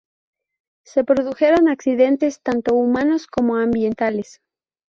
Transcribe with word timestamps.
Se 0.83 1.03
produjeron 1.03 1.67
accidentes, 1.69 2.41
tanto 2.41 2.73
humanos 2.73 3.27
como 3.27 3.57
ambientales. 3.57 4.41